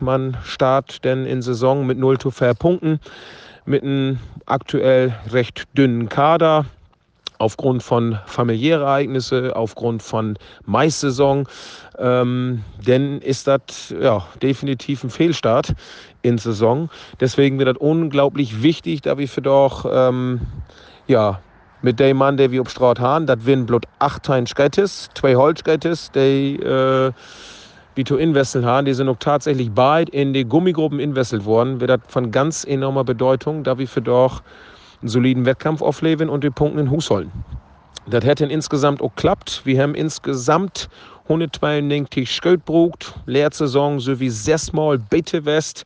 man 0.00 0.36
startet 0.44 1.02
dann 1.02 1.24
in 1.24 1.40
Saison 1.40 1.86
mit 1.86 1.96
0 1.96 2.18
zu 2.18 2.30
4 2.30 2.52
Punkten 2.52 3.00
mit 3.70 3.84
einem 3.84 4.18
aktuell 4.46 5.14
recht 5.30 5.64
dünnen 5.76 6.08
Kader 6.08 6.66
aufgrund 7.38 7.82
von 7.82 8.18
familiären 8.26 8.82
Ereignissen, 8.82 9.50
aufgrund 9.52 10.02
von 10.02 10.36
Maissaison, 10.66 11.48
ähm, 11.98 12.62
denn 12.86 13.20
ist 13.22 13.46
das 13.46 13.94
ja, 13.98 14.26
definitiv 14.42 15.04
ein 15.04 15.10
Fehlstart 15.10 15.74
in 16.20 16.36
Saison. 16.36 16.90
Deswegen 17.18 17.58
wird 17.58 17.68
das 17.68 17.76
unglaublich 17.78 18.62
wichtig, 18.62 19.00
da 19.02 19.16
wir 19.16 19.28
für 19.28 19.40
doch 19.40 19.86
ähm, 19.90 20.40
ja, 21.06 21.40
mit 21.80 21.98
dem 21.98 22.18
Mann, 22.18 22.36
der 22.36 22.50
wir 22.50 22.60
auf 22.60 22.68
Straat 22.68 23.00
haben, 23.00 23.24
das 23.26 23.46
werden 23.46 23.64
bloß 23.64 23.82
acht 24.00 24.24
Teile 24.24 24.44
zwei 24.44 25.34
Holzgettes, 25.34 26.10
die 26.12 26.56
äh, 26.56 27.12
wie 27.94 28.04
zu 28.04 28.16
investeln 28.16 28.64
haben. 28.64 28.84
Die 28.84 28.94
sind 28.94 29.08
auch 29.08 29.18
tatsächlich 29.18 29.70
bald 29.70 30.10
in 30.10 30.32
die 30.32 30.44
Gummigruppen 30.44 31.00
investet 31.00 31.44
worden. 31.44 31.80
Wird 31.80 31.90
das 31.90 32.00
von 32.08 32.30
ganz 32.30 32.64
enormer 32.64 33.04
Bedeutung, 33.04 33.64
da 33.64 33.78
wir 33.78 33.88
für 33.88 34.02
doch 34.02 34.42
einen 35.00 35.08
soliden 35.08 35.46
Wettkampf 35.46 35.82
aufleben 35.82 36.28
und 36.28 36.44
die 36.44 36.50
Punkte 36.50 36.80
in 36.80 36.90
Hus 36.90 37.10
holen. 37.10 37.32
Das 38.08 38.24
hätte 38.24 38.46
insgesamt 38.46 39.02
auch 39.02 39.14
klappt. 39.14 39.62
Wir 39.64 39.82
haben 39.82 39.94
insgesamt 39.94 40.88
192 41.24 42.30
Sköld 42.30 42.64
brugt, 42.64 43.14
Lehrsaison 43.26 44.00
sowie 44.00 44.30
sechsmal 44.30 44.98
Bitte 44.98 45.44
West, 45.44 45.84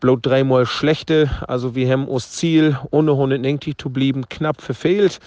bloß 0.00 0.20
dreimal 0.22 0.64
schlechte. 0.64 1.30
Also 1.46 1.74
wir 1.74 1.90
haben 1.92 2.08
uns 2.08 2.30
Ziel, 2.32 2.78
ohne 2.90 3.12
190 3.12 3.76
zu 3.76 3.90
bleiben, 3.90 4.26
knapp 4.28 4.62
verfehlt. 4.62 5.20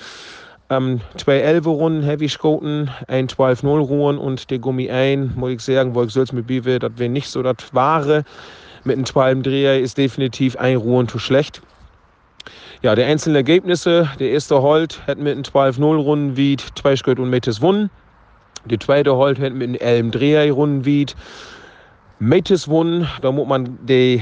Ähm, 0.70 1.01
zwei 1.17 1.39
11 1.39 1.65
Runden 1.65 2.03
Heavy 2.03 2.29
Skoten, 2.29 2.89
ein 3.08 3.27
12-0 3.27 3.79
Ruhen 3.79 4.17
und 4.17 4.50
der 4.50 4.60
Gummi 4.60 4.89
ein, 4.89 5.34
muss 5.36 5.51
ich 5.51 5.62
sagen, 5.62 5.93
wo 5.93 6.03
ich 6.03 6.12
soll 6.12 6.25
mit 6.32 6.48
Biwe, 6.48 6.79
das 6.79 6.91
wäre 6.96 7.10
nicht 7.10 7.29
so 7.29 7.43
das 7.43 7.55
Wahre. 7.74 8.24
Mit 8.86 8.96
einem 8.96 9.05
12 9.05 9.43
Dreher 9.43 9.79
ist 9.79 9.98
definitiv 9.98 10.55
ein 10.58 10.77
Ruhen 10.77 11.08
zu 11.08 11.20
schlecht. 11.20 11.62
Ja, 12.82 12.96
die 12.96 13.03
einzelnen 13.03 13.38
Ergebnisse, 13.38 14.10
der 14.20 14.32
erste 14.32 14.62
Holt 14.62 15.05
hat 15.08 15.17
mit 15.17 15.34
einem 15.34 15.43
12-0 15.43 15.96
Runden 15.96 16.38
wie 16.38 16.58
zwei 16.75 16.96
Skött 16.96 17.20
und 17.20 17.29
Metes 17.29 17.62
wunnen. 17.62 17.89
Der 18.65 18.79
zweite 18.79 19.15
Holt 19.15 19.39
hat 19.39 19.53
mit 19.53 19.70
einem 19.70 19.75
11 19.75 20.12
Dreher 20.12 20.51
Runden 20.51 20.86
wie 20.86 21.05
Metes 22.20 22.67
wunnen. 22.67 23.08
Da 23.22 23.32
muss 23.32 23.48
man 23.48 23.77
die 23.86 24.22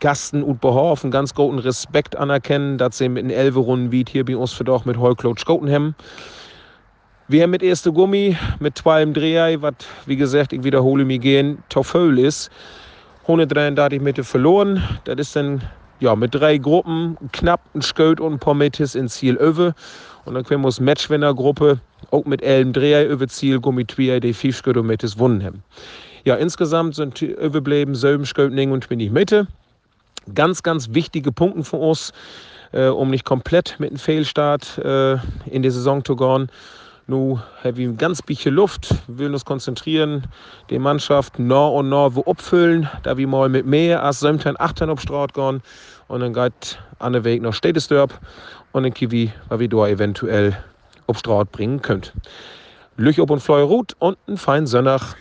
Gasten 0.00 0.42
und 0.42 0.60
Behorf 0.60 1.04
einen 1.04 1.10
ganz 1.10 1.34
großen 1.34 1.58
Respekt 1.58 2.16
anerkennen, 2.16 2.78
dass 2.78 2.98
sie 2.98 3.08
mit 3.08 3.22
den 3.22 3.30
Elve-Runden 3.30 3.92
wie 3.92 4.04
hier 4.08 4.24
bei 4.24 4.36
uns 4.36 4.52
für 4.52 4.64
doch 4.64 4.84
mit 4.84 4.98
Heulklot 4.98 5.38
Skoten 5.38 5.70
haben. 5.70 5.94
Wir 7.28 7.44
haben 7.44 7.50
mit 7.50 7.62
erste 7.62 7.92
Gummi, 7.92 8.36
mit 8.58 8.78
zweiem 8.78 9.12
Dreher, 9.12 9.62
was, 9.62 9.74
wie 10.06 10.16
gesagt, 10.16 10.52
ich 10.52 10.64
wiederhole 10.64 11.04
mich 11.04 11.20
gehen, 11.20 11.62
Toffel 11.68 12.18
ist. 12.18 12.50
133 13.22 14.00
Meter 14.00 14.24
verloren. 14.24 14.82
Das 15.04 15.16
ist 15.18 15.36
dann 15.36 15.62
ja, 16.00 16.16
mit 16.16 16.34
drei 16.34 16.56
Gruppen 16.56 17.16
knapp 17.32 17.60
ein 17.74 17.82
Sköld 17.82 18.20
und 18.20 18.32
ein 18.32 18.38
paar 18.40 18.54
Meter 18.54 18.82
ins 18.94 19.14
Ziel 19.14 19.36
öwe. 19.36 19.74
Und 20.24 20.34
dann 20.34 20.44
können 20.44 20.62
wir 20.62 20.66
uns 20.66 20.80
Matchwinnergruppe 20.80 21.80
auch 22.10 22.24
mit 22.24 22.42
elm 22.42 22.72
Dreher 22.72 23.08
über 23.08 23.28
Ziel 23.28 23.60
Gummi 23.60 23.84
Twier, 23.84 24.18
die 24.18 24.32
fünf 24.32 24.56
Sköld 24.56 24.78
und 24.78 25.18
wunnen 25.18 25.44
haben. 25.44 25.62
Ja, 26.24 26.34
insgesamt 26.34 26.94
sind 26.96 27.20
überblieben 27.22 27.94
sieben 27.94 28.26
Sköld 28.26 28.58
und 28.58 28.88
bin 28.88 28.98
ich 28.98 29.10
Mitte 29.10 29.46
ganz, 30.34 30.62
ganz 30.62 30.92
wichtige 30.92 31.32
Punkte 31.32 31.64
für 31.64 31.76
uns, 31.76 32.12
äh, 32.72 32.86
um 32.86 33.10
nicht 33.10 33.24
komplett 33.24 33.76
mit 33.78 33.90
einem 33.90 33.98
Fehlstart 33.98 34.78
äh, 34.78 35.14
in 35.46 35.62
die 35.62 35.70
Saison 35.70 36.04
zu 36.04 36.16
gehen. 36.16 36.50
Nu 37.06 37.40
haben 37.64 37.76
wir 37.76 37.92
ganz 37.94 38.22
bisschen 38.22 38.54
Luft, 38.54 38.94
wir 39.08 39.26
uns 39.26 39.44
konzentrieren, 39.44 40.28
die 40.70 40.78
Mannschaft 40.78 41.40
noch 41.40 41.72
und 41.74 41.88
noch 41.88 42.14
wo 42.14 42.22
abfüllen, 42.22 42.88
da 43.02 43.16
wir 43.16 43.26
mal 43.26 43.48
mit 43.48 43.66
mehr 43.66 44.02
als 44.04 44.20
17, 44.20 44.54
18 44.60 44.90
auf 44.90 45.00
Straat 45.00 45.34
gehen 45.34 45.60
und 46.06 46.20
dann 46.20 46.32
geht 46.32 46.78
an 47.00 47.12
der 47.12 47.24
Weg 47.24 47.42
nach 47.42 47.52
Städtesdorp 47.52 48.16
und 48.70 48.84
dann 48.84 48.94
Kiwi, 48.94 49.32
weil 49.48 49.58
wir 49.58 49.68
da 49.68 49.88
eventuell 49.88 50.56
auf 51.08 51.18
Straat 51.18 51.50
bringen 51.50 51.82
könnt. 51.82 52.12
Lüch 52.96 53.18
ob 53.20 53.30
und 53.30 53.40
Fleurut 53.40 53.96
und 53.98 54.16
einen 54.28 54.36
feinen 54.36 54.68
Sonntag. 54.68 55.16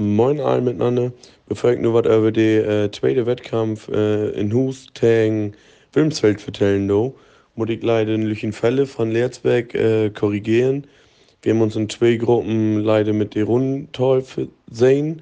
Moin 0.00 0.40
allen 0.40 0.64
miteinander. 0.64 1.12
Bevor 1.46 1.72
ich 1.72 1.78
nur 1.78 1.92
was 1.92 2.06
über 2.06 2.32
den 2.32 2.64
äh, 2.64 2.90
zweiten 2.90 3.26
Wettkampf 3.26 3.86
äh, 3.88 4.30
in 4.30 4.50
Hus 4.50 4.86
gegen 4.94 5.52
Wilmsfeld 5.92 6.40
vertellen 6.40 6.88
do, 6.88 7.14
muss 7.54 7.68
ich 7.68 7.82
leider 7.82 8.14
in 8.14 8.52
Fälle 8.54 8.86
von 8.86 9.10
Leerzberg 9.10 9.74
äh, 9.74 10.08
korrigieren. 10.08 10.86
Wir 11.42 11.52
haben 11.52 11.60
uns 11.60 11.76
in 11.76 11.90
zwei 11.90 12.16
Gruppen 12.16 12.80
leider 12.80 13.12
mit 13.12 13.34
den 13.34 13.42
Rundental 13.42 14.24
sehen 14.70 15.20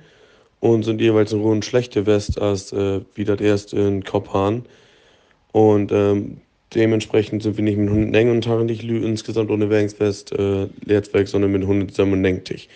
und 0.60 0.84
sind 0.84 1.00
jeweils 1.00 1.32
in 1.32 1.40
Runden 1.40 1.62
schlechter 1.62 2.06
West 2.06 2.40
als 2.40 2.72
äh, 2.72 3.00
wie 3.16 3.24
das 3.24 3.40
erst 3.40 3.72
in 3.72 4.04
Koppan. 4.04 4.64
Und 5.50 5.90
ähm, 5.90 6.36
dementsprechend 6.72 7.42
sind 7.42 7.56
wir 7.56 7.64
nicht 7.64 7.78
mit 7.78 7.88
100 7.88 8.80
insgesamt 8.80 9.50
ohne 9.50 9.70
Wängswest 9.70 10.30
äh, 10.30 10.68
Leerzberg, 10.84 11.26
sondern 11.26 11.50
mit 11.50 11.62
197 11.62 12.68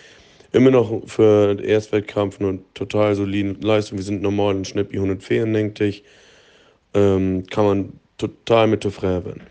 immer 0.53 0.71
noch 0.71 1.03
für 1.07 1.55
den 1.55 1.65
Erstwettkampf 1.65 2.41
eine 2.41 2.59
total 2.75 3.15
solide 3.15 3.57
Leistung. 3.61 3.99
Wir 3.99 4.05
sind 4.05 4.23
normal 4.23 4.57
in 4.57 4.65
Schnitt 4.65 4.93
wie 4.93 4.97
194. 4.97 6.05
Ähm, 6.95 7.45
kann 7.51 7.65
man 7.65 7.93
total 8.19 8.67
mit 8.67 8.83
zufrieden 8.83 9.25
werden. 9.25 9.43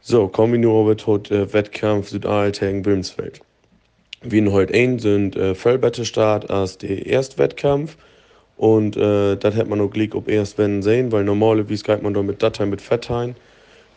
So, 0.00 0.28
kommen 0.28 0.52
wir 0.52 0.60
nur 0.60 0.82
über 0.82 0.94
den 0.94 1.36
äh, 1.36 1.52
Wettkampf 1.52 2.08
Südalt 2.08 2.60
gegen 2.60 2.84
Wilmsfeld. 2.84 3.40
Wir 4.22 4.40
in 4.40 4.52
heute 4.52 4.74
ein 4.74 4.98
sind 4.98 5.36
äh, 5.36 5.54
voll 5.54 5.78
besser 5.78 6.04
Start 6.04 6.50
als 6.50 6.78
der 6.78 7.06
erste 7.06 7.38
Wettkampf. 7.38 7.96
Und 8.56 8.96
äh, 8.96 9.36
das 9.36 9.54
hätte 9.54 9.68
man 9.68 9.80
auch 9.80 9.90
gleich 9.90 10.14
ob 10.14 10.28
erst 10.28 10.58
wenn 10.58 10.82
sehen, 10.82 11.12
weil 11.12 11.24
normale, 11.24 11.68
wie 11.68 11.76
geht 11.76 12.02
man 12.02 12.14
da 12.14 12.22
mit 12.22 12.42
Dateien 12.42 12.70
mit 12.70 12.80
Fetttein 12.80 13.36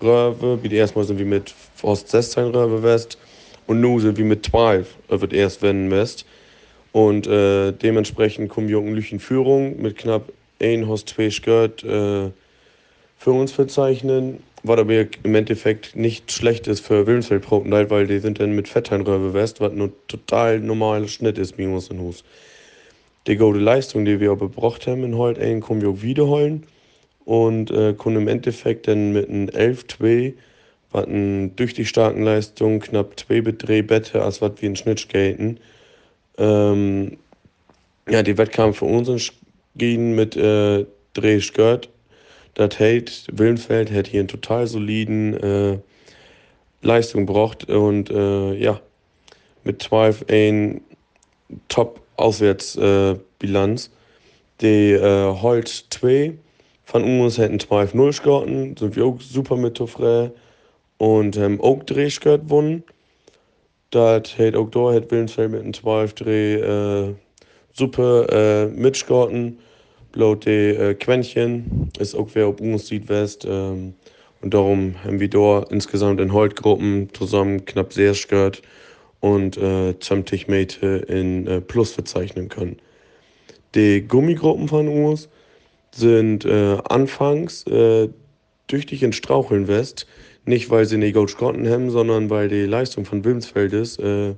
Röwe, 0.01 0.61
wie 0.63 0.69
die 0.69 0.75
erstmal 0.75 1.05
sind 1.05 1.17
wir 1.19 1.25
mit 1.25 1.53
Ost 1.81 2.09
16 2.09 2.45
Röwe 2.45 2.83
West 2.83 3.17
und 3.69 3.81
nun 3.81 3.99
sind 3.99 4.17
wir 4.17 4.25
mit 4.25 4.47
12 4.47 4.95
wird 5.21 5.31
erst 5.31 5.61
wenden 5.61 5.91
West. 5.91 6.25
Und 6.91 7.27
äh, 7.27 7.71
dementsprechend 7.71 8.49
kommen 8.49 8.67
wir 8.67 8.79
in 9.11 9.19
Führung 9.19 9.79
mit 9.79 9.95
knapp 9.95 10.33
1 10.59 10.87
Host 10.87 11.09
2 11.09 11.29
Skirt 11.29 11.83
äh, 11.83 12.31
für 13.19 13.31
uns 13.31 13.51
verzeichnen. 13.51 14.41
Was 14.63 14.79
aber 14.79 15.05
im 15.21 15.35
Endeffekt 15.35 15.95
nicht 15.95 16.31
schlecht 16.31 16.67
ist 16.67 16.79
für 16.79 17.05
Wilmsfeld 17.05 17.43
Protenteil, 17.43 17.91
weil 17.91 18.07
die 18.07 18.17
sind 18.17 18.39
dann 18.39 18.55
mit 18.55 18.67
Fettheinröhre 18.67 19.35
West, 19.35 19.61
was 19.61 19.71
nur 19.71 19.91
total 20.07 20.59
normaler 20.59 21.07
Schnitt 21.07 21.37
ist 21.37 21.55
uns 21.59 21.89
in 21.89 21.99
Hus. 21.99 22.23
Die 23.27 23.35
gute 23.35 23.59
Leistung, 23.59 24.03
die 24.03 24.19
wir 24.19 24.33
auch 24.33 24.39
gebraucht 24.39 24.87
haben 24.87 25.03
in 25.03 25.15
Holt, 25.15 25.37
kommen 25.61 25.81
wir 25.83 25.89
auch 25.89 26.01
wiederholen 26.01 26.63
und 27.23 27.69
äh, 27.69 27.93
können 27.93 28.23
im 28.23 28.27
Endeffekt 28.27 28.87
dann 28.87 29.13
mit 29.13 29.29
einem 29.29 29.47
11-2 29.49 30.33
hatten 30.93 31.55
durch 31.55 31.73
die 31.73 31.85
starken 31.85 32.23
Leistungen 32.23 32.79
knapp 32.79 33.19
zwei 33.19 33.41
Dreh 33.41 33.81
besser, 33.81 34.23
als 34.23 34.41
was 34.41 34.53
wir 34.59 34.69
in 34.69 34.75
Schnitt 34.75 34.99
skaten. 34.99 35.59
Ähm, 36.37 37.17
ja, 38.09 38.23
die 38.23 38.37
Wettkampf 38.37 38.79
für 38.79 38.85
uns 38.85 39.31
gehen 39.75 40.15
mit 40.15 40.35
äh, 40.35 40.85
Dreh 41.13 41.39
Skirt. 41.39 41.89
Das 42.55 42.79
hält, 42.79 43.27
Willenfeld 43.31 43.91
hat 43.91 44.07
hier 44.07 44.21
einen 44.21 44.27
total 44.27 44.65
soliden 44.67 45.35
äh, 45.35 45.77
Leistung 46.81 47.27
gebracht 47.27 47.69
und 47.69 48.09
äh, 48.09 48.55
ja, 48.55 48.81
mit 49.63 49.83
12 49.83 50.25
ein 50.29 50.81
Top-Auswärtsbilanz. 51.67 53.87
Äh, 53.87 53.89
die 54.61 54.91
äh, 54.91 55.41
Holt 55.41 55.85
2 55.89 56.33
von 56.83 57.21
uns 57.21 57.37
hätten 57.37 57.59
12-0 57.59 58.23
gehalten, 58.23 58.75
sind 58.77 58.95
wir 58.95 59.05
auch 59.05 59.21
super 59.21 59.55
mit 59.55 59.77
zufrieden 59.77 60.31
und 60.99 61.37
ähm, 61.37 61.59
auch 61.61 61.81
Dreh 61.83 62.09
gehört 62.09 62.43
gewonnen. 62.43 62.83
Das 63.89 64.37
hat 64.37 64.55
auch 64.55 64.69
da 64.69 64.93
hat 64.93 65.09
Willensfeld 65.09 65.51
mit 65.51 65.61
einem 65.61 65.73
12 65.73 66.13
Dreh 66.13 66.55
äh, 66.55 67.15
super 67.73 68.27
äh, 68.29 68.67
mitgehalten. 68.67 69.57
Bloß 70.11 70.39
die 70.41 70.49
äh, 70.49 70.93
Quäntchen 70.93 71.89
ist 71.97 72.13
auch 72.13 72.29
wer 72.33 72.47
auf 72.47 72.59
uns 72.59 72.87
Südwest. 72.87 73.45
Ähm, 73.49 73.95
und 74.41 74.53
darum 74.53 74.95
haben 75.03 75.19
wir 75.19 75.29
da 75.29 75.65
insgesamt 75.69 76.19
in 76.19 76.33
Holtgruppen 76.33 77.09
zusammen 77.13 77.65
knapp 77.65 77.93
sehr 77.93 78.13
gehört 78.13 78.61
und 79.21 79.57
äh, 79.57 79.97
20 79.97 80.47
Meter 80.47 81.07
in 81.09 81.47
äh, 81.47 81.61
Plus 81.61 81.93
verzeichnen 81.93 82.49
können. 82.49 82.77
Die 83.75 84.01
Gummigruppen 84.01 84.67
von 84.67 84.87
uns 84.87 85.29
sind 85.91 86.45
äh, 86.45 86.77
anfangs 86.89 87.65
äh, 87.67 88.09
tüchtig 88.67 89.03
in 89.03 89.13
Straucheln 89.13 89.67
West 89.67 90.07
Nicht, 90.45 90.69
weil 90.69 90.85
sie 90.85 90.97
nicht 90.97 91.15
gut 91.15 91.29
Skotten 91.29 91.69
haben, 91.69 91.89
sondern 91.89 92.29
weil 92.29 92.49
die 92.49 92.65
Leistung 92.65 93.05
von 93.05 93.23
Wilmsfeldes 93.23 93.99
äh, 93.99 94.35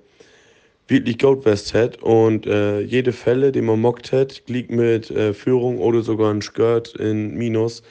wirklich 0.87 1.23
West 1.23 1.73
hat 1.73 2.01
und 2.03 2.45
äh, 2.45 2.81
jede 2.81 3.13
Fälle, 3.13 3.51
die 3.51 3.61
man 3.61 3.79
mockt 3.79 4.11
hat, 4.11 4.43
liegt 4.47 4.71
mit 4.71 5.09
äh, 5.09 5.33
Führung 5.33 5.79
oder 5.79 6.01
sogar 6.01 6.33
ein 6.33 6.41
Skirt 6.41 6.95
in 6.95 7.35
Minus 7.35 7.81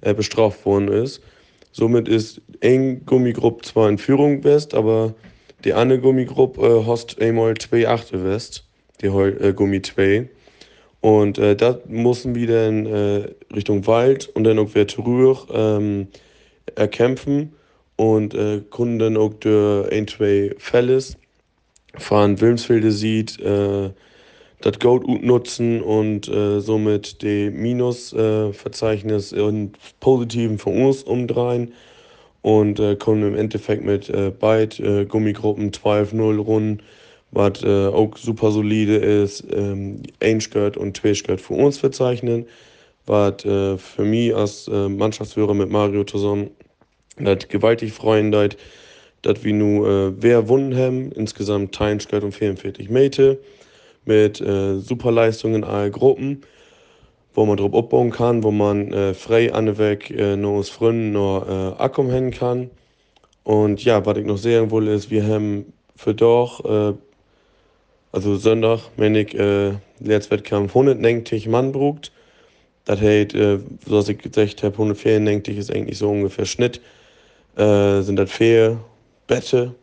äh, 0.00 0.12
bestraft 0.12 0.66
worden 0.66 0.88
ist. 0.88 1.22
Somit 1.70 2.08
ist 2.08 2.42
eng 2.60 3.06
Gummigruppe 3.06 3.62
zwar 3.62 3.88
in 3.88 3.98
Führung 3.98 4.42
West, 4.44 4.74
aber 4.74 5.14
die 5.64 5.72
andere 5.72 6.00
Gummigruppe 6.00 6.66
äh, 6.66 6.86
hast 6.86 7.20
einmal 7.20 7.54
zwei 7.56 7.88
Achte 7.88 8.24
West, 8.24 8.64
die 9.00 9.06
äh, 9.06 9.52
Gummi 9.52 9.80
2. 9.80 10.28
Und 11.00 11.38
äh, 11.38 11.56
da 11.56 11.78
mussten 11.86 12.34
wir 12.34 12.46
dann 12.46 12.86
äh, 12.86 13.28
Richtung 13.54 13.86
Wald 13.86 14.28
und 14.34 14.44
dann 14.44 14.58
auch 14.58 14.74
wieder 14.74 14.88
zurück 14.88 15.48
ähm, 15.52 16.08
erkämpfen 16.74 17.52
und 17.96 18.34
äh, 18.34 18.62
dann 18.98 19.16
auch 19.16 19.34
durch 19.34 19.90
ein, 19.92 20.08
zwei 20.08 20.54
Fälle 20.58 20.98
fahren 21.96 22.40
Wilmsfelde 22.40 22.90
sieht, 22.90 23.38
äh, 23.40 23.90
das 24.60 24.78
Gold 24.78 25.06
nutzen 25.24 25.82
und 25.82 26.28
äh, 26.28 26.60
somit 26.60 27.22
die 27.22 27.50
Minusverzeichnis 27.50 29.32
äh, 29.32 29.40
in 29.40 29.72
positiven 30.00 30.58
von 30.58 30.86
uns 30.86 31.02
umdrehen 31.02 31.72
und 32.42 32.78
äh, 32.80 32.96
kommen 32.96 33.22
im 33.26 33.36
Endeffekt 33.36 33.84
mit 33.84 34.08
äh, 34.08 34.30
beiden 34.30 35.02
äh, 35.02 35.04
Gummigruppen 35.04 35.72
12-0 35.72 36.38
runden 36.38 36.82
was 37.34 37.64
auch 37.64 38.14
super 38.18 38.50
solide 38.50 38.96
ist, 38.96 39.44
ähm, 39.50 40.02
ein 40.20 40.42
Skirt 40.42 40.76
und 40.76 40.98
zwei 40.98 41.14
Skirt 41.14 41.40
für 41.40 41.54
uns 41.54 41.78
verzeichnen, 41.78 42.44
was 43.06 43.44
äh, 43.44 43.78
für 43.78 44.04
mich 44.04 44.34
als 44.34 44.68
äh, 44.68 44.88
Mannschaftsführer 44.88 45.54
mit 45.54 45.70
Mario 45.70 46.04
zusammen 46.04 46.50
das 47.18 47.48
gewaltig 47.48 47.92
freuen 47.92 48.32
dass 48.32 49.44
wir 49.44 49.52
nu 49.52 49.86
äh, 49.86 50.12
wer 50.16 50.48
wunnen 50.48 50.76
haben, 50.76 51.12
insgesamt 51.12 51.80
ein 51.80 52.00
Skirt 52.00 52.24
und 52.24 52.32
44 52.32 52.90
Meter 52.90 53.36
mit 54.04 54.40
äh, 54.40 54.78
super 54.78 55.12
Leistungen 55.12 55.56
in 55.56 55.64
allen 55.64 55.92
Gruppen, 55.92 56.40
wo 57.34 57.46
man 57.46 57.56
drauf 57.56 57.72
aufbauen 57.72 58.10
kann, 58.10 58.42
wo 58.42 58.50
man 58.50 58.92
äh, 58.92 59.14
frei 59.14 59.52
an 59.52 59.78
weg 59.78 60.10
äh, 60.10 60.36
noch 60.36 60.58
aus 60.58 60.70
Freunden 60.70 61.12
noch 61.12 61.46
äh, 61.46 61.82
ankommen 61.82 62.30
kann. 62.32 62.70
Und 63.44 63.84
ja, 63.84 64.04
was 64.04 64.18
ich 64.18 64.26
noch 64.26 64.38
sagen 64.38 64.70
will, 64.70 64.88
ist, 64.88 65.10
wir 65.10 65.26
haben 65.26 65.72
für 65.96 66.14
doch 66.14 66.64
äh, 66.64 66.94
also 68.12 68.36
Sonntag, 68.36 68.80
wenn 68.96 69.14
ich 69.14 69.34
äh, 69.34 69.72
Letztwettkampf 70.00 70.70
190 70.76 71.48
Mann 71.48 71.72
brugt. 71.72 72.12
Das 72.84 73.00
heißt, 73.00 73.34
äh, 73.34 73.58
was 73.86 74.08
ich 74.08 74.18
gesagt 74.18 74.62
habe, 74.62 74.74
194 74.74 75.56
ist 75.56 75.70
eigentlich 75.70 75.98
so 75.98 76.10
ungefähr 76.10 76.46
Schnitt. 76.46 76.80
Äh, 77.56 78.00
sind 78.02 78.16
das 78.16 78.30
vier 78.30 78.78
Bette 79.26 79.74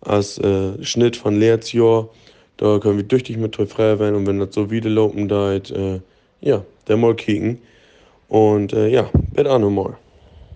als 0.00 0.38
äh, 0.38 0.82
Schnitt 0.84 1.16
von 1.16 1.38
Lehrtsjahr. 1.38 2.08
Da 2.56 2.78
können 2.78 2.98
wir 2.98 3.08
tüchtig 3.08 3.38
mit 3.38 3.56
frei 3.56 3.98
werden 3.98 4.14
und 4.14 4.26
wenn 4.26 4.38
das 4.38 4.54
so 4.54 4.70
wieder 4.70 4.90
laufen, 4.90 5.28
da 5.28 5.54
äh, 5.54 6.00
ja, 6.40 6.64
der 6.88 6.96
mal 6.96 7.14
kicken. 7.14 7.58
Und 8.28 8.72
äh, 8.72 8.88
ja, 8.88 9.10
bet 9.32 9.46
auch 9.46 9.58
nochmal. 9.58 9.96